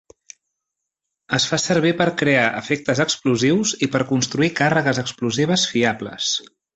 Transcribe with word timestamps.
Es 1.37 1.43
fa 1.49 1.59
servir 1.65 1.91
per 1.99 2.07
crear 2.23 2.47
efectes 2.63 3.01
explosius 3.07 3.75
i 3.89 3.93
per 3.97 4.05
construir 4.15 4.53
càrregues 4.61 5.03
explosives 5.07 5.67
fiables. 5.75 6.33